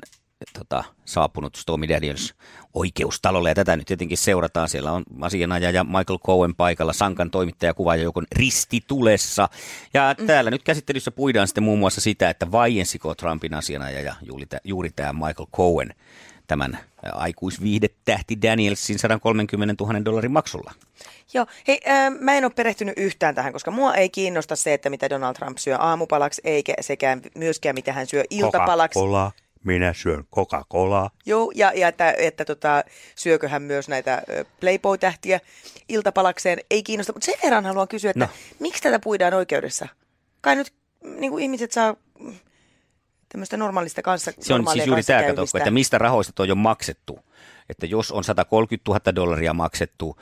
tota, 0.54 0.84
saapunut 1.06 1.56
Stormy 1.56 1.88
Daniels 1.88 2.34
oikeustalolle 2.74 3.50
ja 3.50 3.56
tätä 3.56 3.76
nyt 3.76 3.88
tietenkin 3.88 4.18
seurataan. 4.18 4.70
Siellä 4.70 4.92
on 4.92 5.04
asianajaja 5.22 5.84
Michael 5.84 6.20
Cohen 6.26 6.56
paikalla, 6.56 6.94
Sankan 6.94 7.32
toimittaja 7.32 7.74
kuvaajajoukon 7.74 8.26
ristitulessa. 8.32 9.50
Ja 9.94 10.16
mm. 10.20 10.28
täällä 10.28 10.52
nyt 10.52 10.64
käsittelyssä 10.64 11.12
puidaan 11.12 11.48
sitten 11.48 11.64
muun 11.64 11.80
muassa 11.80 12.02
sitä, 12.02 12.30
että 12.30 12.52
vaiensiko 12.52 13.16
Trumpin 13.16 13.54
asianajaja 13.54 14.16
juuri, 14.22 14.46
juuri 14.64 14.90
tämä 14.90 15.14
Michael 15.14 15.48
Cohen 15.56 15.96
tämän 16.48 16.76
ä, 16.76 16.80
aikuisviihdetähti 17.14 18.42
Danielsin 18.42 19.00
130 19.00 19.84
000 19.84 20.06
dollarin 20.06 20.32
maksulla. 20.32 20.72
Joo, 21.34 21.46
hei, 21.68 21.80
äh, 21.88 22.12
mä 22.20 22.34
en 22.34 22.46
ole 22.46 22.52
perehtynyt 22.56 22.98
yhtään 22.98 23.36
tähän, 23.36 23.54
koska 23.54 23.72
mua 23.72 23.94
ei 23.94 24.10
kiinnosta 24.10 24.56
se, 24.56 24.74
että 24.74 24.90
mitä 24.90 25.10
Donald 25.10 25.36
Trump 25.36 25.58
syö 25.58 25.78
aamupalaksi, 25.78 26.42
eikä 26.44 26.74
sekään 26.82 27.22
myöskään 27.36 27.76
mitä 27.76 27.94
hän 27.94 28.08
syö 28.08 28.24
iltapalaksi. 28.30 29.00
Coca-Cola. 29.00 29.32
Minä 29.64 29.94
syön 29.94 30.24
Coca-Colaa. 30.36 31.10
Joo, 31.26 31.52
ja, 31.56 31.72
ja 31.76 31.88
että, 31.88 32.14
että 32.18 32.46
tota, 32.46 32.84
syökö 33.16 33.50
hän 33.50 33.62
myös 33.62 33.90
näitä 33.90 34.24
Playboy-tähtiä 34.60 35.40
iltapalakseen, 35.90 36.60
ei 36.70 36.84
kiinnosta. 36.84 37.14
Mutta 37.14 37.26
sen 37.26 37.36
verran 37.44 37.66
haluan 37.66 37.88
kysyä, 37.88 38.12
että 38.12 38.26
No. 38.26 38.32
miksi 38.60 38.84
tätä 38.84 39.00
puidaan 39.00 39.34
oikeudessa? 39.34 39.88
Kai 40.42 40.56
nyt 40.56 40.74
niin 41.04 41.32
kuin 41.32 41.44
ihmiset 41.44 41.72
saa 41.72 41.96
mm, 42.20 42.34
tämmöistä 43.30 43.58
normaalista 43.58 44.02
kanssa 44.02 44.32
Se 44.40 44.54
on 44.54 44.68
siis 44.74 44.88
juuri 44.88 45.04
tämä, 45.04 45.22
että 45.58 45.72
mistä 45.72 45.98
rahoista 45.98 46.34
tuo 46.34 46.44
on 46.44 46.50
jo 46.50 46.56
maksettu. 46.56 47.20
Että 47.70 47.86
jos 47.86 48.12
on 48.12 48.24
130 48.24 48.92
000 48.92 49.16
dollaria 49.16 49.54
maksettu 49.54 50.18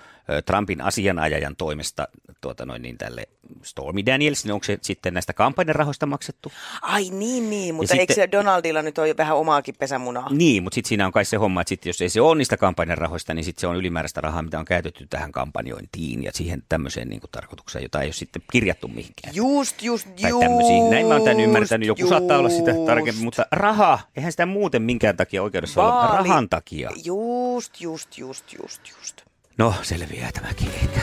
Trumpin 0.46 0.82
asianajajan 0.82 1.56
toimesta 1.56 2.08
tuota 2.42 2.66
noin 2.66 2.82
niin 2.82 2.98
tälle 2.98 3.28
Stormy 3.64 4.06
Daniels, 4.06 4.44
niin 4.46 4.54
onko 4.54 4.64
se 4.64 4.78
sitten 4.82 5.14
näistä 5.14 5.34
kampanjarahoista 5.34 6.06
maksettu? 6.06 6.52
Ai 6.82 7.10
niin, 7.10 7.50
niin, 7.50 7.76
mutta 7.76 7.88
sitten- 7.88 8.00
eikö 8.00 8.14
se 8.14 8.32
Donaldilla 8.32 8.82
nyt 8.82 8.98
ole 8.98 9.16
vähän 9.18 9.38
omaakin 9.38 9.76
pesämunaa? 9.80 10.30
Niin, 10.34 10.64
mutta 10.64 10.76
sitten 10.76 10.90
siinä 10.90 11.06
on 11.06 11.12
kai 11.12 11.26
se 11.26 11.38
homma, 11.38 11.62
että 11.62 11.70
sit, 11.70 11.86
jos 11.86 12.02
ei 12.02 12.10
se 12.10 12.22
ole 12.22 12.36
niistä 12.36 12.58
kampanjarahoista, 12.58 13.34
niin 13.34 13.44
sitten 13.46 13.62
se 13.62 13.68
on 13.68 13.76
ylimääräistä 13.76 14.22
rahaa, 14.22 14.42
mitä 14.42 14.60
on 14.60 14.66
käytetty 14.66 15.08
tähän 15.10 15.32
kampanjointiin 15.32 16.24
ja 16.24 16.32
siihen 16.34 16.64
tämmöiseen 16.70 17.10
niin 17.10 17.22
kuin, 17.22 17.32
tarkoitukseen, 17.32 17.84
jota 17.84 18.02
ei 18.02 18.08
ole 18.08 18.14
sitten 18.14 18.42
kirjattu 18.52 18.88
mihinkään. 18.88 19.36
Just, 19.36 19.82
just, 19.82 20.08
tai 20.22 20.30
just. 20.30 20.40
tämmöisiä. 20.40 20.90
Näin 20.90 21.08
mä 21.08 21.14
oon 21.14 21.24
tämän 21.24 21.40
ymmärtänyt. 21.40 21.88
Joku 21.88 22.02
just. 22.02 22.10
saattaa 22.10 22.38
olla 22.38 22.50
sitä 22.50 22.72
tarkemmin, 22.86 23.24
mutta 23.24 23.46
raha, 23.52 24.00
eihän 24.16 24.32
sitä 24.32 24.46
muuten 24.46 24.82
minkään 24.82 25.18
takia 25.18 25.44
oikeudessa 25.44 25.84
ole. 25.84 25.92
Vaali- 25.94 26.18
Rahan 26.18 26.50
takia. 26.50 26.92
Just, 27.06 27.82
just, 27.82 28.18
just, 28.18 28.54
just, 28.54 28.82
just. 28.98 29.27
No, 29.58 29.74
selviää 29.82 30.32
tämäkin 30.32 30.68
ehkä. 30.68 31.00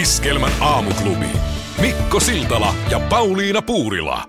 Iskelmän 0.00 0.52
aamuklubi. 0.60 1.26
Mikko 1.80 2.20
Siltala 2.20 2.74
ja 2.90 3.00
Pauliina 3.00 3.62
Puurila. 3.62 4.28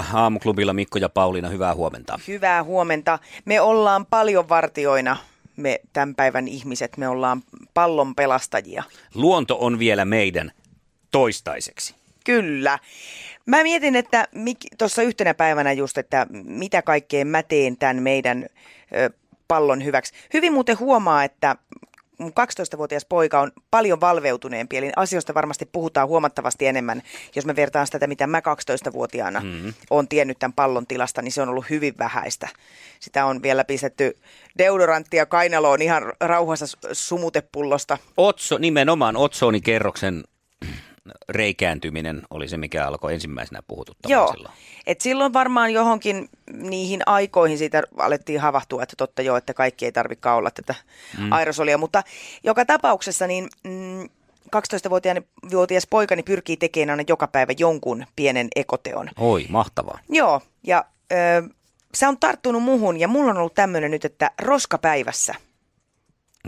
8.11 0.00 0.04
aamuklubilla 0.12 0.72
Mikko 0.72 0.98
ja 0.98 1.08
Pauliina, 1.08 1.48
hyvää 1.48 1.74
huomenta. 1.74 2.20
Hyvää 2.28 2.64
huomenta. 2.64 3.18
Me 3.44 3.60
ollaan 3.60 4.06
paljon 4.06 4.48
vartioina, 4.48 5.16
me 5.56 5.80
tämän 5.92 6.14
päivän 6.14 6.48
ihmiset. 6.48 6.96
Me 6.96 7.08
ollaan 7.08 7.42
pallon 7.74 8.14
pelastajia. 8.14 8.82
Luonto 9.14 9.56
on 9.60 9.78
vielä 9.78 10.04
meidän 10.04 10.52
toistaiseksi. 11.10 11.94
Kyllä. 12.24 12.78
Mä 13.46 13.62
mietin, 13.62 13.96
että 13.96 14.28
tuossa 14.78 15.02
yhtenä 15.02 15.34
päivänä 15.34 15.72
just, 15.72 15.98
että 15.98 16.26
mitä 16.44 16.82
kaikkea 16.82 17.24
mä 17.24 17.42
teen 17.42 17.76
tämän 17.76 18.02
meidän 18.02 18.46
ö, 18.96 19.10
pallon 19.48 19.84
hyväksi. 19.84 20.12
Hyvin 20.34 20.52
muuten 20.52 20.78
huomaa, 20.78 21.24
että 21.24 21.56
mun 22.18 22.30
12-vuotias 22.30 23.04
poika 23.04 23.40
on 23.40 23.52
paljon 23.70 24.00
valveutuneempi, 24.00 24.76
eli 24.76 24.92
asioista 24.96 25.34
varmasti 25.34 25.66
puhutaan 25.66 26.08
huomattavasti 26.08 26.66
enemmän. 26.66 27.02
Jos 27.36 27.46
me 27.46 27.56
vertaan 27.56 27.86
sitä, 27.86 28.06
mitä 28.06 28.26
mä 28.26 28.40
12-vuotiaana 28.40 29.40
mm. 29.40 29.74
olen 29.90 30.08
tiennyt 30.08 30.38
tämän 30.38 30.52
pallon 30.52 30.86
tilasta, 30.86 31.22
niin 31.22 31.32
se 31.32 31.42
on 31.42 31.48
ollut 31.48 31.70
hyvin 31.70 31.94
vähäistä. 31.98 32.48
Sitä 33.00 33.26
on 33.26 33.42
vielä 33.42 33.64
pistetty 33.64 34.18
deodoranttia 34.58 35.26
kainaloon 35.26 35.82
ihan 35.82 36.12
rauhassa 36.20 36.78
sumutepullosta. 36.92 37.98
Otso, 38.16 38.58
nimenomaan 38.58 39.16
otsonikerroksen 39.16 40.24
reikääntyminen 41.28 42.22
oli 42.30 42.48
se, 42.48 42.56
mikä 42.56 42.86
alkoi 42.86 43.14
ensimmäisenä 43.14 43.62
puhututtamaan 43.68 44.12
Joo, 44.12 44.32
silloin. 44.32 44.54
et 44.86 45.00
silloin 45.00 45.32
varmaan 45.32 45.72
johonkin 45.72 46.28
niihin 46.52 47.02
aikoihin 47.06 47.58
siitä 47.58 47.82
alettiin 47.98 48.40
havahtua, 48.40 48.82
että 48.82 48.96
totta 48.96 49.22
joo, 49.22 49.36
että 49.36 49.54
kaikki 49.54 49.84
ei 49.84 49.92
tarvitse 49.92 50.28
olla 50.28 50.50
tätä 50.50 50.74
mm. 51.18 51.32
aerosolia, 51.32 51.78
mutta 51.78 52.02
joka 52.44 52.64
tapauksessa 52.64 53.26
niin 53.26 53.48
mm, 53.64 54.08
12-vuotias 54.56 55.86
poikani 55.90 56.22
pyrkii 56.22 56.56
tekemään 56.56 56.90
aina 56.90 57.04
joka 57.08 57.26
päivä 57.26 57.52
jonkun 57.58 58.06
pienen 58.16 58.48
ekoteon. 58.56 59.08
Oi, 59.18 59.46
mahtavaa. 59.48 59.98
Joo, 60.08 60.40
ja 60.66 60.84
ö, 61.12 61.16
se 61.94 62.08
on 62.08 62.18
tarttunut 62.18 62.62
muhun 62.62 63.00
ja 63.00 63.08
mulla 63.08 63.30
on 63.30 63.38
ollut 63.38 63.54
tämmöinen 63.54 63.90
nyt, 63.90 64.04
että 64.04 64.30
roskapäivässä 64.42 65.34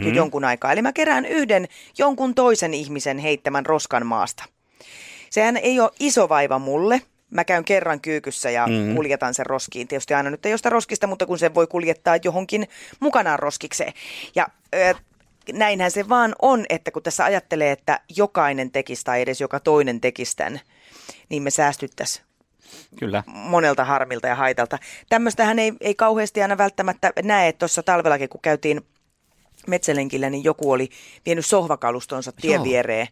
jo 0.00 0.10
jonkun 0.10 0.44
aikaa. 0.44 0.72
Eli 0.72 0.82
mä 0.82 0.92
kerään 0.92 1.26
yhden 1.26 1.68
jonkun 1.98 2.34
toisen 2.34 2.74
ihmisen 2.74 3.18
heittämän 3.18 3.66
roskan 3.66 4.06
maasta. 4.06 4.44
Sehän 5.30 5.56
ei 5.56 5.80
ole 5.80 5.90
iso 6.00 6.28
vaiva 6.28 6.58
mulle. 6.58 7.02
Mä 7.30 7.44
käyn 7.44 7.64
kerran 7.64 8.00
kyykyssä 8.00 8.50
ja 8.50 8.66
mm. 8.66 8.94
kuljetan 8.94 9.34
sen 9.34 9.46
roskiin. 9.46 9.88
Tietysti 9.88 10.14
aina 10.14 10.30
nyt 10.30 10.46
ei 10.46 10.52
josta 10.52 10.70
roskista, 10.70 11.06
mutta 11.06 11.26
kun 11.26 11.38
se 11.38 11.54
voi 11.54 11.66
kuljettaa 11.66 12.16
johonkin 12.24 12.68
mukanaan 13.00 13.38
roskikseen. 13.38 13.92
Ja 14.34 14.46
ö, 14.74 14.94
näinhän 15.52 15.90
se 15.90 16.08
vaan 16.08 16.34
on, 16.42 16.64
että 16.68 16.90
kun 16.90 17.02
tässä 17.02 17.24
ajattelee, 17.24 17.70
että 17.70 18.00
jokainen 18.16 18.70
tekisi 18.70 19.04
tai 19.04 19.20
edes 19.20 19.40
joka 19.40 19.60
toinen 19.60 20.00
tekisi 20.00 20.36
tämän, 20.36 20.60
niin 21.28 21.42
me 21.42 21.50
säästyttäisiin 21.50 22.26
Kyllä. 22.98 23.22
monelta 23.26 23.84
harmilta 23.84 24.26
ja 24.26 24.34
haitalta. 24.34 24.78
Tämmöistähän 25.08 25.58
ei, 25.58 25.72
ei 25.80 25.94
kauheasti 25.94 26.42
aina 26.42 26.58
välttämättä 26.58 27.12
näe, 27.22 27.48
että 27.48 27.58
tuossa 27.58 27.82
talvellakin 27.82 28.28
kun 28.28 28.40
käytiin 28.42 28.80
metsälenkillä, 29.68 30.30
niin 30.30 30.44
joku 30.44 30.72
oli 30.72 30.88
vienyt 31.26 31.46
sohvakalustonsa 31.46 32.32
tien 32.32 32.54
Joo. 32.54 32.64
viereen. 32.64 33.08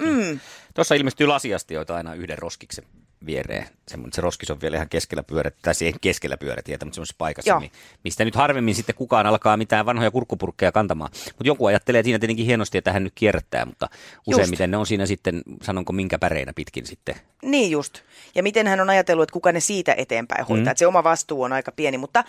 Mm, 0.00 0.40
Tuossa 0.74 0.94
ilmestyy 0.94 1.26
lasiastioita 1.26 1.96
aina 1.96 2.14
yhden 2.14 2.38
roskiksen 2.38 2.84
viereen. 3.26 3.66
Semmoinen, 3.88 4.12
se 4.12 4.20
roskis 4.20 4.50
on 4.50 4.60
vielä 4.60 4.76
ihan 4.76 4.88
keskellä 4.88 5.22
pyörä, 5.22 5.50
tai 5.62 5.74
ei 5.80 5.94
keskellä 6.00 6.36
pyörätietä, 6.36 6.84
mutta 6.84 6.94
semmoisessa 6.94 7.14
paikassa, 7.18 7.50
Joo. 7.50 7.62
mistä 8.04 8.24
nyt 8.24 8.34
harvemmin 8.34 8.74
sitten 8.74 8.94
kukaan 8.94 9.26
alkaa 9.26 9.56
mitään 9.56 9.86
vanhoja 9.86 10.10
kurkkupurkkeja 10.10 10.72
kantamaan. 10.72 11.10
Mutta 11.26 11.46
joku 11.46 11.66
ajattelee 11.66 12.02
siinä 12.02 12.18
tietenkin 12.18 12.46
hienosti, 12.46 12.78
että 12.78 12.92
hän 12.92 13.04
nyt 13.04 13.12
kierrättää, 13.14 13.64
mutta 13.66 13.88
useimmiten 14.26 14.70
ne 14.70 14.76
on 14.76 14.86
siinä 14.86 15.06
sitten, 15.06 15.42
sanonko 15.62 15.92
minkä 15.92 16.18
päreinä 16.18 16.52
pitkin 16.56 16.86
sitten. 16.86 17.14
niin 17.42 17.70
just. 17.70 18.00
Ja 18.34 18.42
miten 18.42 18.66
hän 18.66 18.80
on 18.80 18.90
ajatellut, 18.90 19.22
että 19.22 19.32
kuka 19.32 19.52
ne 19.52 19.60
siitä 19.60 19.94
eteenpäin 19.96 20.46
hoitaa. 20.46 20.64
Mm. 20.64 20.70
Että 20.70 20.78
se 20.78 20.86
oma 20.86 21.04
vastuu 21.04 21.42
on 21.42 21.52
aika 21.52 21.72
pieni, 21.72 21.98
mutta 21.98 22.24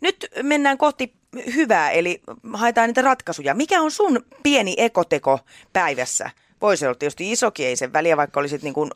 nyt 0.00 0.26
mennään 0.42 0.78
kohti 0.78 1.12
hyvää, 1.54 1.90
eli 1.90 2.20
haetaan 2.52 2.88
niitä 2.88 3.02
ratkaisuja. 3.02 3.54
Mikä 3.54 3.82
on 3.82 3.90
sun 3.90 4.24
pieni 4.42 4.74
ekoteko 4.78 5.40
päivässä? 5.72 6.30
Voisi 6.60 6.86
olla 6.86 6.94
tietysti 6.94 7.32
isokin, 7.32 7.66
ei 7.66 7.76
sen 7.76 7.92
väliä, 7.92 8.16
vaikka 8.16 8.40
olisit 8.40 8.62
niin 8.62 8.74
kuin 8.74 8.90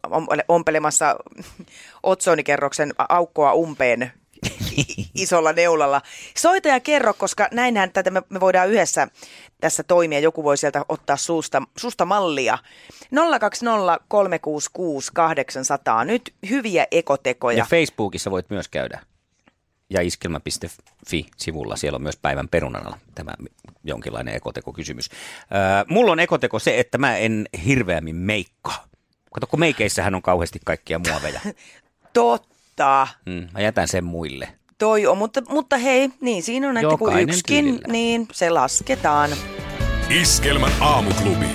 ompelemassa 0.48 1.16
otsonikerroksen 2.02 2.92
aukkoa 3.08 3.52
umpeen 3.52 4.12
isolla 5.14 5.52
neulalla. 5.52 6.02
Soita 6.36 6.68
ja 6.68 6.80
kerro, 6.80 7.14
koska 7.14 7.48
näinhän 7.52 7.92
tätä 7.92 8.10
me, 8.10 8.22
me 8.28 8.40
voidaan 8.40 8.70
yhdessä 8.70 9.08
tässä 9.60 9.82
toimia. 9.82 10.18
Joku 10.18 10.44
voi 10.44 10.56
sieltä 10.56 10.84
ottaa 10.88 11.16
suusta, 11.16 11.62
susta 11.78 12.04
mallia. 12.04 12.58
020366800. 13.04 13.08
Nyt 16.04 16.34
hyviä 16.50 16.86
ekotekoja. 16.90 17.58
Ja 17.58 17.66
Facebookissa 17.70 18.30
voit 18.30 18.50
myös 18.50 18.68
käydä. 18.68 19.00
Ja 19.92 20.00
iskelma.fi-sivulla, 20.02 21.76
siellä 21.76 21.96
on 21.96 22.02
myös 22.02 22.16
päivän 22.16 22.48
perunanalla 22.48 22.98
tämä 23.14 23.32
jonkinlainen 23.84 24.34
ekotekokysymys. 24.34 25.08
Öö, 25.10 25.84
mulla 25.88 26.12
on 26.12 26.20
ekoteko 26.20 26.58
se, 26.58 26.78
että 26.80 26.98
mä 26.98 27.16
en 27.16 27.48
hirveämmin 27.66 28.16
meikkaa. 28.16 28.84
Kato, 29.34 29.46
kun 29.46 29.60
meikeissähän 29.60 30.14
on 30.14 30.22
kauheasti 30.22 30.58
kaikkia 30.64 31.00
muoveja. 31.08 31.40
Totta. 32.12 33.08
Mm, 33.26 33.48
mä 33.52 33.60
jätän 33.60 33.88
sen 33.88 34.04
muille. 34.04 34.48
Toi 34.78 35.06
on, 35.06 35.18
mutta, 35.18 35.42
mutta 35.48 35.76
hei, 35.76 36.10
niin 36.20 36.42
siinä 36.42 36.68
on, 36.68 36.76
että 36.76 36.96
kun 36.96 37.08
Jokainen 37.08 37.28
yksikin, 37.28 37.64
tyylillä. 37.64 37.92
niin 37.92 38.28
se 38.32 38.50
lasketaan. 38.50 39.30
Iskelmän 40.10 40.72
aamuklubi. 40.80 41.46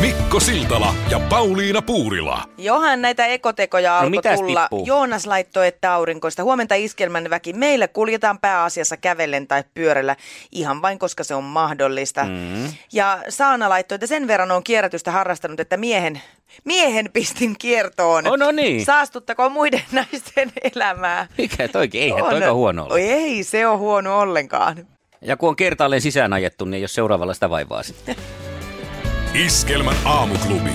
Mikko 0.00 0.40
Siltala 0.40 0.94
ja 1.10 1.20
Pauliina 1.20 1.82
Puurila. 1.82 2.42
Johan 2.58 3.02
näitä 3.02 3.26
ekotekoja 3.26 3.90
No 3.90 3.96
alkoi 3.96 4.10
mitäs 4.10 4.40
tulla. 4.40 4.60
tippuu? 4.62 4.86
Joonas 4.86 5.26
laittoi, 5.26 5.66
että 5.66 5.92
aurinkoista. 5.94 6.42
Huomenta 6.42 6.74
iskelmän 6.74 7.30
väki. 7.30 7.52
Meillä 7.52 7.88
kuljetaan 7.88 8.38
pääasiassa 8.38 8.96
kävellen 8.96 9.46
tai 9.46 9.64
pyörällä 9.74 10.16
ihan 10.52 10.82
vain, 10.82 10.98
koska 10.98 11.24
se 11.24 11.34
on 11.34 11.44
mahdollista. 11.44 12.24
Mm. 12.24 12.72
Ja 12.92 13.18
Saana 13.28 13.68
laittoi, 13.68 13.94
että 13.96 14.06
sen 14.06 14.26
verran 14.26 14.50
on 14.50 14.64
kierrätystä 14.64 15.10
harrastanut, 15.10 15.60
että 15.60 15.76
miehen, 15.76 16.22
miehen 16.64 17.10
pistin 17.12 17.54
kiertoon. 17.58 18.26
Oh, 18.26 18.36
no 18.38 18.50
niin. 18.50 18.84
Saastuttakoon 18.84 19.52
muiden 19.52 19.82
naisten 19.92 20.52
elämää. 20.74 21.26
Mikä 21.38 21.68
toikin? 21.68 22.02
Eihän 22.02 22.24
toika 22.24 22.52
huono 22.52 22.84
ole. 22.84 22.92
Oi, 22.94 23.02
Ei 23.02 23.44
se 23.44 23.66
ole 23.66 23.78
huono 23.78 24.18
ollenkaan. 24.18 24.86
Ja 25.20 25.36
kun 25.36 25.48
on 25.48 25.56
kertaalleen 25.56 26.02
sisään 26.02 26.32
ajettu, 26.32 26.64
niin 26.64 26.74
ei 26.74 26.82
ole 26.82 26.88
seuraavalla 26.88 27.34
sitä 27.34 27.50
vaivaa 27.50 27.82
sitten. 27.82 28.16
Iskelmän 29.34 29.96
aamuklubi. 30.04 30.70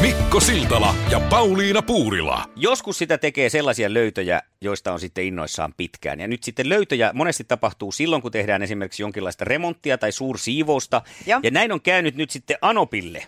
Mikko 0.00 0.40
Siltala 0.40 0.94
ja 1.10 1.20
Pauliina 1.20 1.82
Puurila. 1.82 2.44
Joskus 2.56 2.98
sitä 2.98 3.18
tekee 3.18 3.48
sellaisia 3.48 3.94
löytöjä, 3.94 4.42
joista 4.60 4.92
on 4.92 5.00
sitten 5.00 5.24
innoissaan 5.24 5.74
pitkään. 5.76 6.20
Ja 6.20 6.28
nyt 6.28 6.42
sitten 6.42 6.68
löytöjä 6.68 7.10
monesti 7.14 7.44
tapahtuu 7.44 7.92
silloin, 7.92 8.22
kun 8.22 8.32
tehdään 8.32 8.62
esimerkiksi 8.62 9.02
jonkinlaista 9.02 9.44
remonttia 9.44 9.98
tai 9.98 10.12
suursiivousta. 10.12 11.02
Joo. 11.26 11.40
Ja 11.42 11.50
näin 11.50 11.72
on 11.72 11.80
käynyt 11.80 12.16
nyt 12.16 12.30
sitten 12.30 12.58
Anopille. 12.60 13.26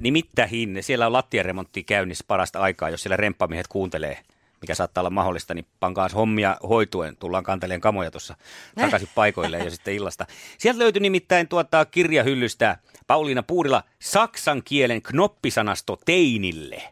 Nimittäin 0.00 0.78
siellä 0.80 1.06
on 1.06 1.12
lattiaremontti 1.12 1.84
käynnissä 1.84 2.24
parasta 2.28 2.58
aikaa, 2.58 2.90
jos 2.90 3.02
siellä 3.02 3.16
remppamiehet 3.16 3.68
kuuntelee, 3.68 4.18
mikä 4.62 4.74
saattaa 4.74 5.00
olla 5.02 5.10
mahdollista, 5.10 5.54
niin 5.54 5.66
pankaa 5.80 6.08
hommia 6.14 6.56
hoituen. 6.68 7.16
Tullaan 7.16 7.44
kanteleen 7.44 7.80
kamoja 7.80 8.10
tuossa 8.10 8.36
takaisin 8.80 9.08
paikoilleen 9.14 9.64
jo 9.64 9.70
sitten 9.70 9.94
illasta. 9.94 10.26
Sieltä 10.58 10.78
löytyi 10.78 11.00
nimittäin 11.00 11.48
tuota 11.48 11.84
kirjahyllystä 11.84 12.76
Pauliina 13.06 13.42
Puurila 13.42 13.82
saksan 13.98 14.62
kielen 14.64 15.02
knoppisanasto 15.02 15.98
teinille. 16.04 16.82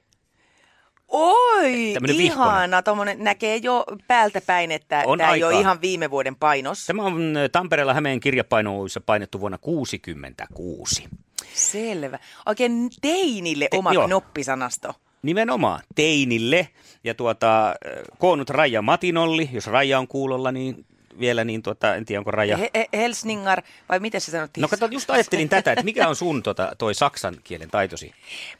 Oi, 1.08 1.90
Tämmönen 1.94 2.20
ihana. 2.20 2.82
Tommonen 2.82 3.24
näkee 3.24 3.56
jo 3.56 3.84
päältä 4.06 4.40
päin, 4.40 4.72
että 4.72 5.02
On 5.06 5.18
tämä 5.18 5.34
ei 5.34 5.44
ole 5.44 5.60
ihan 5.60 5.80
viime 5.80 6.10
vuoden 6.10 6.36
painos. 6.36 6.86
Tämä 6.86 7.02
on 7.02 7.36
äh, 7.36 7.50
Tampereella 7.52 7.94
Hämeen 7.94 8.20
kirjapainoissa 8.20 9.00
painettu 9.00 9.40
vuonna 9.40 9.58
1966. 9.58 11.08
Selvä. 11.54 12.18
Oikein 12.46 12.90
teinille 13.00 13.68
Te- 13.70 13.78
oma 13.78 13.92
joo. 13.92 14.06
knoppisanasto. 14.06 14.94
Nimenomaan 15.22 15.80
teinille. 15.94 16.68
Ja 17.04 17.14
tuota, 17.14 17.68
äh, 17.68 17.74
koonnut 18.18 18.50
Raija 18.50 18.82
Matinolli, 18.82 19.48
jos 19.52 19.66
Raija 19.66 19.98
on 19.98 20.08
kuulolla, 20.08 20.52
niin 20.52 20.86
vielä, 21.20 21.44
niin 21.44 21.62
tuota, 21.62 21.94
en 21.94 22.04
tiedä 22.04 22.20
onko 22.20 22.30
Raija... 22.30 22.56
He, 22.56 22.70
he, 22.74 22.88
Helsningar, 22.92 23.62
vai 23.88 24.00
miten 24.00 24.20
se 24.20 24.30
sanottiin? 24.30 24.62
No 24.62 24.68
kato, 24.68 24.86
just 24.86 25.10
ajattelin 25.10 25.48
tätä, 25.48 25.72
että 25.72 25.84
mikä 25.84 26.08
on 26.08 26.16
sun 26.16 26.42
tota, 26.42 26.72
toi 26.78 26.94
saksan 26.94 27.36
kielen 27.44 27.70
taitosi? 27.70 28.12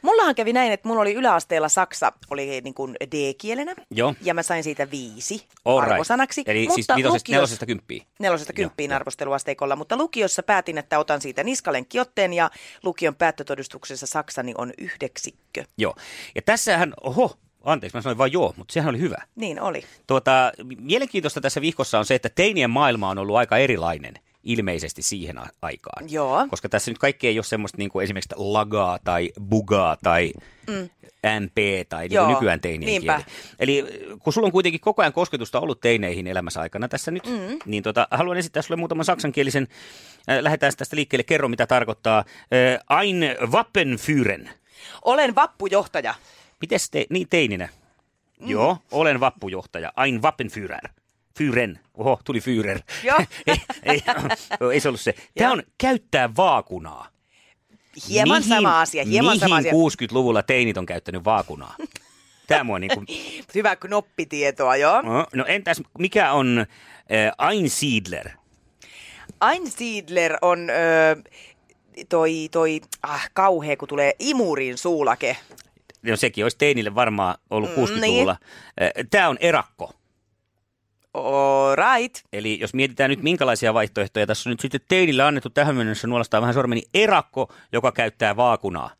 Mullahan 0.03 0.35
kävi 0.35 0.53
näin, 0.53 0.73
että 0.73 0.89
mulla 0.89 1.01
oli 1.01 1.15
yläasteella 1.15 1.69
saksa 1.69 2.13
oli 2.31 2.61
niin 2.65 2.75
kuin 2.75 2.97
D-kielenä. 3.11 3.75
Joo. 3.91 4.15
Ja 4.23 4.35
mä 4.35 4.43
sain 4.43 4.65
siitä 4.65 4.91
viisi 4.91 5.47
All 5.65 5.81
right. 5.81 5.93
arvosanaksi. 5.93 6.43
Eli 6.47 6.59
siis 6.59 6.77
mutta 6.77 6.97
vitosesta, 6.97 7.33
lukios- 7.33 7.37
nelosesta 7.37 7.67
kymppiin. 7.67 8.03
Nelosesta 8.19 8.53
kymppiin 8.53 8.91
Joo, 8.91 8.97
arvosteluasteikolla, 8.97 9.77
mutta 9.77 9.97
lukiossa 9.97 10.43
päätin, 10.43 10.79
että 10.79 10.99
otan 10.99 11.21
siitä 11.21 11.45
niskalenkkiotteen 11.45 12.33
ja 12.33 12.51
lukion 12.83 13.15
päättötodistuksessa 13.15 14.07
saksani 14.07 14.55
on 14.59 14.73
yhdeksikkö. 14.79 15.65
Joo. 15.79 15.95
Ja 16.35 16.43
tässähän, 16.43 16.95
oho, 17.03 17.37
anteeksi, 17.65 17.97
mä 17.97 18.03
sanoin 18.03 18.19
vain 18.19 18.33
joo, 18.33 18.55
mutta 18.57 18.73
sehän 18.73 18.89
oli 18.89 18.99
hyvä. 18.99 19.23
Niin 19.37 19.61
oli. 19.61 19.83
Tuota, 20.07 20.53
mielenkiintoista 20.79 21.41
tässä 21.41 21.61
vihkossa 21.61 21.99
on 21.99 22.05
se, 22.05 22.15
että 22.15 22.29
teinien 22.29 22.71
maailma 22.71 23.09
on 23.09 23.19
ollut 23.19 23.37
aika 23.37 23.59
erilainen 23.59 24.15
ilmeisesti 24.45 25.03
siihen 25.03 25.37
aikaan. 25.63 26.13
Joo. 26.13 26.47
Koska 26.51 26.69
tässä 26.69 26.91
nyt 26.91 26.99
kaikki 26.99 27.29
ei 27.29 27.39
ole 27.39 27.45
semmoista 27.45 27.79
niin 27.79 27.91
kuin 27.91 28.05
esimerkiksi 28.05 28.35
lagaa 28.37 28.99
tai 29.05 29.31
bugaa 29.49 29.97
tai 30.03 30.33
mm. 30.67 30.91
MP 31.41 31.89
tai 31.89 32.09
niin 32.09 32.19
kuin 32.19 32.35
nykyään 32.35 32.61
teinien 32.61 32.87
niinpä. 32.87 33.23
kieli. 33.25 33.41
Eli 33.59 33.85
kun 34.19 34.33
sulla 34.33 34.47
on 34.47 34.53
kuitenkin 34.53 34.81
koko 34.81 35.03
ajan 35.03 35.13
kosketusta 35.13 35.61
ollut 35.61 35.81
teineihin 35.81 36.27
elämässä 36.27 36.61
aikana 36.61 36.89
tässä 36.89 37.11
nyt, 37.11 37.27
mm. 37.27 37.59
niin 37.65 37.83
tota, 37.83 38.09
haluan 38.11 38.37
esittää 38.37 38.63
sulle 38.63 38.79
muutaman 38.79 39.05
saksankielisen. 39.05 39.69
Äh, 40.31 40.39
lähdetään 40.41 40.73
tästä 40.77 40.97
liikkeelle. 40.97 41.25
Kerro, 41.25 41.49
mitä 41.49 41.67
tarkoittaa 41.67 42.19
äh, 42.19 43.01
ein 43.03 43.37
Wappenführen. 43.51 44.51
Olen 45.05 45.35
vappujohtaja. 45.35 46.15
Mites 46.61 46.91
te, 46.91 47.07
niin 47.11 47.27
teininä? 47.31 47.69
Mm. 48.41 48.49
Joo, 48.49 48.79
olen 48.91 49.21
vappujohtaja. 49.21 49.93
Ein 50.05 50.23
Wappenführer. 50.23 50.89
Führen. 51.39 51.81
Oho, 51.95 52.21
tuli 52.25 52.41
Führer. 52.41 52.81
Joo. 53.05 53.19
ei, 53.47 53.57
ei, 53.83 54.03
ei 54.73 54.81
se 54.81 54.89
ollut 54.89 55.01
se. 55.01 55.15
Tämä 55.39 55.53
on 55.53 55.63
käyttää 55.79 56.37
vaakunaa. 56.37 57.09
Hieman 58.09 58.43
sama 58.43 58.81
asia, 58.81 59.05
hieman 59.05 59.29
mihin 59.29 59.41
sama 59.41 59.57
asia. 59.57 59.73
60-luvulla 59.73 60.43
teinit 60.43 60.77
on 60.77 60.87
käyttänyt 60.87 61.25
vaakunaa? 61.25 61.75
Tämä 62.47 62.65
mua 62.65 62.79
niin 62.79 62.91
kuin, 62.95 63.07
Hyvä 63.55 63.77
knoppitietoa, 63.77 64.77
joo. 64.77 65.03
no 65.35 65.45
entäs 65.47 65.83
mikä 65.99 66.33
on 66.33 66.59
äh, 67.39 67.51
Einsiedler? 67.51 68.29
Einsiedler 69.53 70.37
on 70.43 70.71
ö, 70.71 71.23
toi, 72.09 72.49
toi 72.51 72.81
ah, 73.03 73.31
kauhea, 73.33 73.77
kun 73.77 73.89
tulee 73.89 74.13
imurin 74.19 74.79
suulake. 74.79 75.37
No 76.03 76.17
sekin 76.17 76.45
olisi 76.45 76.59
teinille 76.59 76.95
varmaan 76.95 77.35
ollut 77.51 77.71
Mm, 77.77 77.85
60-luvulla. 77.85 78.37
Tämä 79.11 79.29
on 79.29 79.37
erakko. 79.41 79.93
All 81.15 81.77
right. 81.77 82.19
Eli 82.33 82.61
jos 82.61 82.75
mietitään 82.75 83.11
nyt 83.11 83.23
minkälaisia 83.23 83.75
vaihtoehtoja, 83.75 84.27
tässä 84.27 84.49
on 84.49 84.51
nyt 84.51 84.61
sitten 84.61 84.81
teinille 84.89 85.23
annettu 85.23 85.51
tähän 85.51 85.77
mennessä 85.77 86.07
nuolastaa 86.07 86.41
vähän 86.41 86.55
sormeni 86.55 86.83
erakko, 86.95 87.53
joka 87.73 87.93
käyttää 87.93 88.37
vaakunaa. 88.37 88.91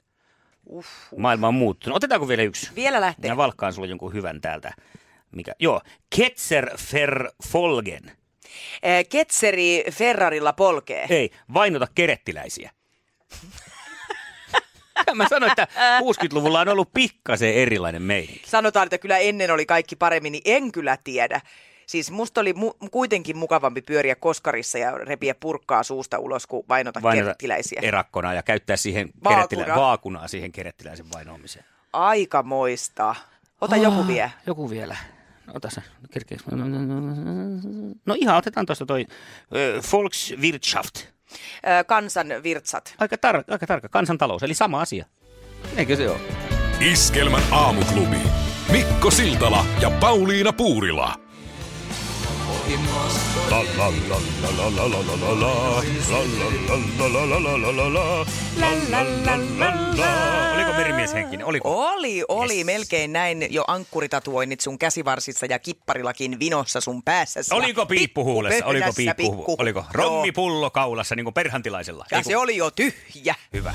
Uff. 0.67 0.89
Maailma 1.17 1.49
on 1.49 1.55
muuttunut. 1.55 1.97
Otetaanko 1.97 2.29
vielä 2.29 2.43
yksi? 2.43 2.71
Vielä 2.77 3.01
lähtee. 3.01 3.23
Minä 3.23 3.37
valkkaan 3.37 3.73
sulle 3.73 3.89
jonkun 3.89 4.13
hyvän 4.13 4.41
täältä. 4.41 4.73
Mikä? 5.33 5.53
Joo, 5.59 5.81
Ketzer 6.17 6.71
Verfolgen. 6.93 8.13
Eh, 8.83 9.09
Ketseri 9.09 9.85
Ferrarilla 9.93 10.53
polkee. 10.53 11.07
Ei, 11.11 11.31
vainota 11.55 11.87
kerettiläisiä. 11.95 12.71
Mä 15.15 15.29
sanoin, 15.29 15.53
että 15.53 15.69
60-luvulla 16.01 16.61
on 16.61 16.69
ollut 16.69 16.93
pikkasen 16.95 17.55
erilainen 17.55 18.03
meininki. 18.03 18.43
Sanotaan, 18.47 18.85
että 18.87 18.99
kyllä 18.99 19.19
ennen 19.19 19.51
oli 19.51 19.67
kaikki 19.67 19.97
paremmin, 19.97 20.33
niin 20.33 20.43
en 20.45 20.73
kyllä 20.73 20.99
tiedä. 21.05 21.41
Siis 21.87 22.11
musta 22.11 22.41
oli 22.41 22.53
mu- 22.53 22.89
kuitenkin 22.91 23.37
mukavampi 23.37 23.83
pyöriä 23.83 24.15
koskarissa 24.15 24.79
ja 24.79 24.91
repiä 24.99 25.35
purkkaa 25.35 25.83
suusta 25.83 26.19
ulos, 26.19 26.47
kuin 26.47 26.65
vainota, 26.69 27.03
Vainota 27.03 27.25
kerettiläisiä. 27.25 27.81
erakkona 27.83 28.35
ja 28.35 28.43
käyttää 28.43 28.77
siihen 28.77 29.11
Vaakuna. 29.25 29.47
kerettilä- 29.47 29.77
vaakunaa 29.77 30.29
siihen 30.29 30.53
kerettiläisen 30.53 31.07
vainoamiseen. 31.15 31.65
Aika 31.93 32.43
moista. 32.43 33.15
Ota 33.61 33.77
joku 33.77 34.07
vielä. 34.07 34.31
Joku 34.47 34.71
vielä. 34.71 34.97
No, 35.47 35.53
Ota 35.57 35.71
se. 35.71 35.83
No 38.07 38.15
ihan, 38.19 38.37
otetaan 38.37 38.67
tuosta 38.67 38.87
toi 38.87 39.07
ö, 39.57 39.81
Volkswirtschaft. 39.93 40.95
Ö, 41.81 41.85
Kansan 41.85 42.27
virtsat. 42.43 42.95
Aika, 42.99 43.17
tar- 43.17 43.45
aika 43.51 43.67
tarkka. 43.67 43.89
Kansantalous, 43.89 44.43
eli 44.43 44.55
sama 44.55 44.81
asia. 44.81 45.05
Eikö 45.77 45.97
se 45.97 46.11
ole? 46.11 46.19
Iskelmän 46.81 47.43
aamuklubi. 47.53 48.17
Mikko 48.73 49.11
Siltala 49.11 49.65
ja 49.81 49.91
Pauliina 49.91 50.53
Puurila. 50.53 51.15
Oliko 60.55 60.73
merimies 60.73 61.13
henkinen? 61.15 61.47
Oliko? 61.47 61.89
Oli, 61.89 62.25
oli 62.29 62.57
Yes. 62.57 62.67
melkein 62.67 63.13
näin 63.13 63.47
jo 63.51 63.65
ankkuritatuoinnit 63.67 64.61
sun 64.61 64.79
käsivarsissa 64.79 65.47
ja 65.47 65.59
kipparillakin 65.59 66.39
vinossa 66.39 66.81
sun 66.81 67.03
päässä. 67.03 67.41
Oliko 67.51 67.87
piippuhuulessa? 67.87 68.67
Oliko 68.67 68.91
piippuhu? 68.97 69.57
Oliko 69.59 69.85
rommipullo 69.93 70.71
kaulassa 70.71 71.17
niin 71.17 71.25
kuin 71.25 71.35
perhantilaisella? 71.35 72.07
Ja 72.11 72.23
se 72.23 72.37
oli 72.37 72.57
jo 72.57 72.71
tyhjä. 72.71 73.35
Hyvä. 73.53 73.75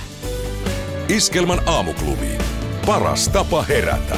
Iskelmän 1.09 1.59
aamuklubi. 1.69 2.37
Paras 2.85 3.29
tapa 3.29 3.63
herätä. 3.63 4.17